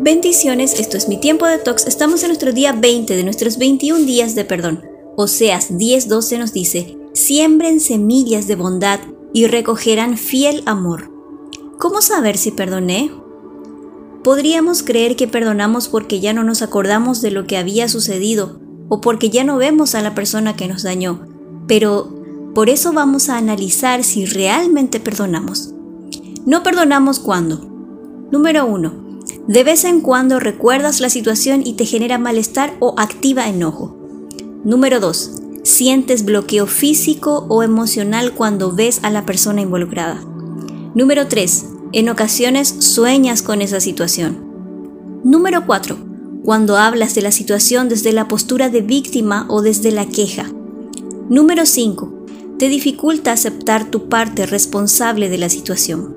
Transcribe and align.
Bendiciones, 0.00 0.78
esto 0.78 0.96
es 0.96 1.08
mi 1.08 1.18
tiempo 1.18 1.46
de 1.46 1.58
tox. 1.58 1.86
Estamos 1.86 2.22
en 2.22 2.28
nuestro 2.28 2.52
día 2.52 2.72
20 2.72 3.16
de 3.16 3.24
nuestros 3.24 3.58
21 3.58 4.04
días 4.04 4.34
de 4.34 4.44
perdón. 4.44 4.82
Oseas 5.16 5.70
10:12 5.70 6.38
nos 6.38 6.52
dice, 6.52 6.98
siembren 7.12 7.80
semillas 7.80 8.46
de 8.46 8.56
bondad 8.56 9.00
y 9.32 9.46
recogerán 9.46 10.18
fiel 10.18 10.62
amor. 10.66 11.10
¿Cómo 11.78 12.02
saber 12.02 12.36
si 12.36 12.50
perdoné? 12.50 13.10
Podríamos 14.22 14.82
creer 14.82 15.16
que 15.16 15.28
perdonamos 15.28 15.88
porque 15.88 16.20
ya 16.20 16.32
no 16.32 16.44
nos 16.44 16.62
acordamos 16.62 17.22
de 17.22 17.30
lo 17.30 17.46
que 17.46 17.56
había 17.56 17.88
sucedido 17.88 18.60
o 18.88 19.00
porque 19.00 19.30
ya 19.30 19.44
no 19.44 19.56
vemos 19.56 19.94
a 19.94 20.02
la 20.02 20.14
persona 20.14 20.56
que 20.56 20.68
nos 20.68 20.82
dañó, 20.82 21.26
pero 21.66 22.12
por 22.54 22.68
eso 22.68 22.92
vamos 22.92 23.28
a 23.28 23.36
analizar 23.36 24.04
si 24.04 24.26
realmente 24.26 25.00
perdonamos. 25.00 25.72
No 26.46 26.62
perdonamos 26.62 27.20
cuando. 27.20 27.58
Número 28.30 28.66
1. 28.66 29.03
De 29.46 29.62
vez 29.62 29.84
en 29.84 30.00
cuando 30.00 30.40
recuerdas 30.40 31.00
la 31.00 31.10
situación 31.10 31.66
y 31.66 31.74
te 31.74 31.84
genera 31.84 32.16
malestar 32.16 32.74
o 32.80 32.94
activa 32.96 33.46
enojo. 33.46 33.94
Número 34.64 35.00
2. 35.00 35.32
Sientes 35.62 36.24
bloqueo 36.24 36.66
físico 36.66 37.44
o 37.50 37.62
emocional 37.62 38.32
cuando 38.32 38.72
ves 38.72 39.00
a 39.02 39.10
la 39.10 39.26
persona 39.26 39.60
involucrada. 39.60 40.18
Número 40.94 41.28
3. 41.28 41.66
En 41.92 42.08
ocasiones 42.08 42.74
sueñas 42.78 43.42
con 43.42 43.60
esa 43.60 43.80
situación. 43.80 45.20
Número 45.24 45.66
4. 45.66 45.96
Cuando 46.42 46.78
hablas 46.78 47.14
de 47.14 47.20
la 47.20 47.30
situación 47.30 47.90
desde 47.90 48.12
la 48.12 48.28
postura 48.28 48.70
de 48.70 48.80
víctima 48.80 49.44
o 49.50 49.60
desde 49.60 49.90
la 49.90 50.06
queja. 50.06 50.50
Número 51.28 51.66
5. 51.66 52.26
Te 52.58 52.70
dificulta 52.70 53.32
aceptar 53.32 53.90
tu 53.90 54.08
parte 54.08 54.46
responsable 54.46 55.28
de 55.28 55.36
la 55.36 55.50
situación. 55.50 56.16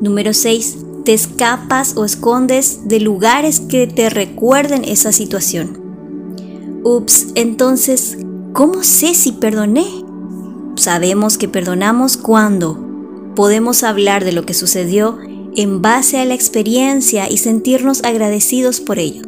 Número 0.00 0.32
6. 0.32 0.78
Te 1.04 1.14
escapas 1.14 1.96
o 1.96 2.04
escondes 2.04 2.88
de 2.88 3.00
lugares 3.00 3.60
que 3.60 3.86
te 3.86 4.08
recuerden 4.08 4.84
esa 4.84 5.10
situación. 5.10 5.80
Ups, 6.84 7.28
entonces, 7.34 8.18
¿cómo 8.52 8.84
sé 8.84 9.14
si 9.14 9.32
perdoné? 9.32 9.86
Sabemos 10.76 11.38
que 11.38 11.48
perdonamos 11.48 12.16
cuando 12.16 12.78
podemos 13.34 13.82
hablar 13.82 14.24
de 14.24 14.32
lo 14.32 14.46
que 14.46 14.54
sucedió 14.54 15.18
en 15.54 15.82
base 15.82 16.18
a 16.18 16.24
la 16.24 16.34
experiencia 16.34 17.28
y 17.30 17.38
sentirnos 17.38 18.04
agradecidos 18.04 18.80
por 18.80 18.98
ello. 18.98 19.22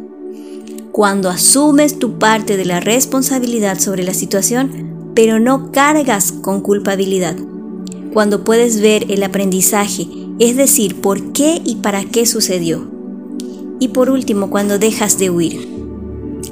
Cuando 0.92 1.28
asumes 1.28 1.98
tu 1.98 2.18
parte 2.18 2.56
de 2.56 2.64
la 2.64 2.80
responsabilidad 2.80 3.80
sobre 3.80 4.04
la 4.04 4.14
situación, 4.14 5.12
pero 5.14 5.40
no 5.40 5.72
cargas 5.72 6.32
con 6.32 6.60
culpabilidad. 6.60 7.36
Cuando 8.12 8.44
puedes 8.44 8.80
ver 8.80 9.10
el 9.10 9.22
aprendizaje, 9.24 10.06
es 10.38 10.56
decir, 10.56 11.00
por 11.00 11.32
qué 11.32 11.60
y 11.64 11.76
para 11.76 12.04
qué 12.04 12.26
sucedió. 12.26 12.86
Y 13.80 13.88
por 13.88 14.10
último, 14.10 14.50
cuando 14.50 14.78
dejas 14.78 15.18
de 15.18 15.30
huir. 15.30 15.68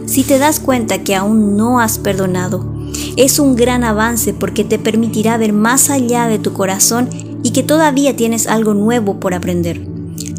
Si 0.06 0.22
te 0.22 0.38
das 0.38 0.60
cuenta 0.60 1.02
que 1.02 1.14
aún 1.14 1.56
no 1.56 1.80
has 1.80 1.98
perdonado, 1.98 2.72
es 3.16 3.38
un 3.38 3.56
gran 3.56 3.84
avance 3.84 4.34
porque 4.34 4.64
te 4.64 4.78
permitirá 4.78 5.36
ver 5.36 5.52
más 5.52 5.90
allá 5.90 6.26
de 6.26 6.38
tu 6.38 6.52
corazón 6.52 7.08
y 7.42 7.50
que 7.50 7.62
todavía 7.62 8.16
tienes 8.16 8.46
algo 8.46 8.74
nuevo 8.74 9.20
por 9.20 9.34
aprender. 9.34 9.80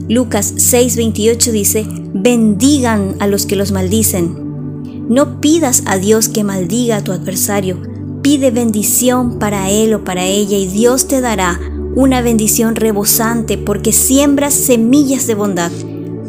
Lucas 0.10 0.54
6:28 0.58 1.52
dice, 1.52 1.86
bendigan 2.14 3.16
a 3.20 3.28
los 3.28 3.46
que 3.46 3.56
los 3.56 3.72
maldicen. 3.72 5.06
No 5.10 5.42
pidas 5.42 5.84
a 5.86 5.98
Dios 5.98 6.30
que 6.30 6.44
maldiga 6.44 6.98
a 6.98 7.04
tu 7.04 7.12
adversario, 7.12 7.82
pide 8.22 8.52
bendición 8.52 9.40
para 9.40 9.70
él 9.70 9.94
o 9.94 10.04
para 10.04 10.26
ella 10.26 10.58
y 10.58 10.68
Dios 10.68 11.08
te 11.08 11.20
dará 11.20 11.60
una 11.96 12.22
bendición 12.22 12.76
rebosante 12.76 13.58
porque 13.58 13.92
siembras 13.92 14.54
semillas 14.54 15.28
de 15.28 15.36
bondad. 15.36 15.72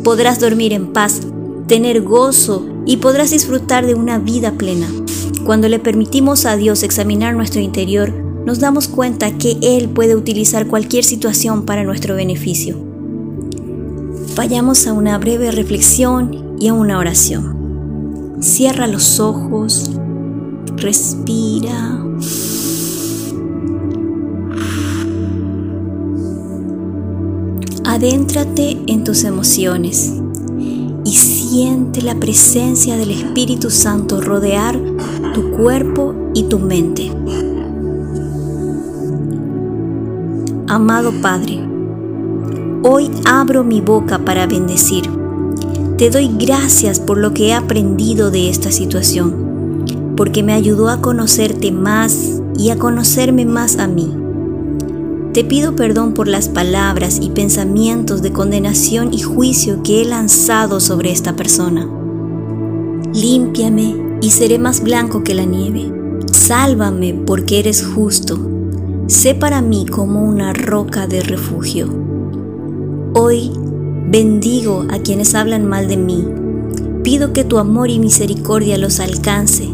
Podrás 0.03 0.39
dormir 0.41 0.73
en 0.73 0.93
paz, 0.93 1.21
tener 1.67 2.03
gozo 2.03 2.67
y 2.87 2.99
podrás 2.99 3.31
disfrutar 3.31 3.87
de 3.87 3.95
una 3.95 4.19
vida 4.19 4.53
plena. 4.53 4.89
Cuando 5.47 5.69
le 5.69 5.79
permitimos 5.79 6.45
a 6.45 6.57
Dios 6.57 6.83
examinar 6.83 7.35
nuestro 7.35 7.61
interior, 7.61 8.13
nos 8.45 8.61
damos 8.61 8.89
cuenta 8.89 9.39
que 9.39 9.57
Él 9.63 9.89
puede 9.89 10.17
utilizar 10.17 10.67
cualquier 10.67 11.05
situación 11.05 11.65
para 11.65 11.85
nuestro 11.85 12.15
beneficio. 12.15 12.77
Vayamos 14.37 14.87
a 14.87 14.93
una 14.93 15.17
breve 15.17 15.51
reflexión 15.51 16.57
y 16.59 16.69
a 16.69 16.75
una 16.75 16.99
oración. 16.99 18.37
Cierra 18.41 18.87
los 18.87 19.19
ojos, 19.21 19.91
respira. 20.77 22.05
Adéntrate 27.95 28.77
en 28.89 29.05
tus 29.05 29.23
emociones 29.23 30.13
y 31.05 31.13
siente 31.13 32.03
la 32.03 32.17
presencia 32.17 32.97
del 32.97 33.13
Espíritu 33.13 33.71
Santo 33.71 34.21
rodear 34.21 34.77
tu 35.33 35.53
cuerpo 35.53 36.13
y 36.35 36.43
tu 36.43 36.59
mente. 36.59 37.13
Amado 40.67 41.13
Padre, 41.23 41.61
hoy 42.83 43.13
abro 43.27 43.63
mi 43.63 43.81
boca 43.81 44.19
para 44.19 44.49
bendecir. 44.49 45.05
Te 45.97 46.11
doy 46.11 46.29
gracias 46.37 46.99
por 46.99 47.17
lo 47.17 47.33
que 47.33 47.51
he 47.51 47.55
aprendido 47.55 48.33
de 48.33 48.51
esta 48.51 48.73
situación, 48.73 49.85
porque 50.17 50.43
me 50.43 50.53
ayudó 50.53 50.89
a 50.89 51.01
conocerte 51.01 51.71
más 51.71 52.41
y 52.59 52.71
a 52.71 52.77
conocerme 52.77 53.45
más 53.47 53.79
a 53.79 53.87
mí. 53.87 54.24
Te 55.35 55.45
pido 55.45 55.77
perdón 55.77 56.15
por 56.15 56.29
las 56.29 56.49
palabras 56.49 57.19
y 57.21 57.31
pensamientos 57.31 58.23
de 58.23 58.33
condenación 58.33 59.13
y 59.13 59.21
juicio 59.21 59.83
que 59.83 60.01
he 60.01 60.05
lanzado 60.07 60.81
sobre 60.81 61.11
esta 61.11 61.37
persona. 61.37 61.87
Límpiame 63.13 64.19
y 64.23 64.31
seré 64.31 64.59
más 64.59 64.83
blanco 64.83 65.23
que 65.23 65.35
la 65.35 65.45
nieve. 65.45 65.93
Sálvame 66.33 67.13
porque 67.27 67.59
eres 67.59 67.85
justo 67.85 68.55
sé 69.07 69.35
para 69.35 69.61
mí 69.61 69.87
como 69.87 70.25
una 70.25 70.53
roca 70.53 71.07
de 71.07 71.21
refugio. 71.21 71.89
Hoy 73.15 73.51
bendigo 74.09 74.87
a 74.91 74.99
quienes 74.99 75.35
hablan 75.35 75.67
mal 75.67 75.89
de 75.89 75.97
mí. 75.97 76.25
Pido 77.03 77.33
que 77.33 77.45
tu 77.45 77.59
amor 77.59 77.91
y 77.91 77.99
misericordia 77.99 78.79
los 78.79 79.01
alcance. 79.01 79.71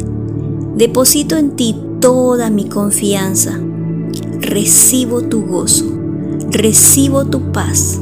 Deposito 0.75 1.37
en 1.37 1.57
ti 1.57 1.77
toda 2.01 2.51
mi 2.51 2.69
confianza. 2.69 3.61
Recibo 4.41 5.23
tu 5.23 5.47
gozo, 5.47 5.87
recibo 6.51 7.27
tu 7.27 7.53
paz 7.53 8.01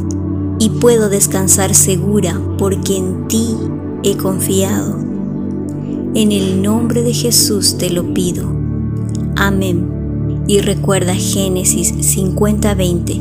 y 0.59 0.71
puedo 0.71 1.09
descansar 1.09 1.75
segura 1.75 2.41
porque 2.59 2.97
en 2.97 3.28
ti 3.28 3.56
he 4.03 4.16
confiado. 4.16 4.98
En 6.15 6.32
el 6.32 6.62
nombre 6.62 7.03
de 7.03 7.12
Jesús 7.12 7.77
te 7.77 7.91
lo 7.91 8.15
pido. 8.15 8.50
Amén 9.37 9.98
y 10.48 10.60
recuerda 10.60 11.15
Génesis 11.15 11.94
50:20, 12.00 13.21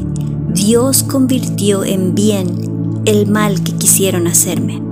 Dios 0.53 1.03
convirtió 1.03 1.83
en 1.83 2.16
bien 2.16 3.01
el 3.06 3.27
mal 3.27 3.61
que 3.61 3.73
quisieron 3.73 4.27
hacerme. 4.27 4.87